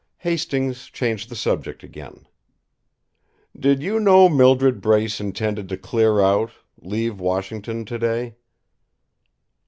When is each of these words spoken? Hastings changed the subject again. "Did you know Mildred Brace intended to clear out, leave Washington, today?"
Hastings 0.17 0.85
changed 0.87 1.29
the 1.29 1.35
subject 1.35 1.83
again. 1.83 2.25
"Did 3.55 3.83
you 3.83 3.99
know 3.99 4.29
Mildred 4.29 4.81
Brace 4.81 5.19
intended 5.21 5.69
to 5.69 5.77
clear 5.77 6.19
out, 6.21 6.49
leave 6.81 7.19
Washington, 7.19 7.85
today?" 7.85 8.33